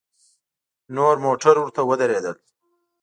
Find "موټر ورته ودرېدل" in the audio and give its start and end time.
1.25-2.35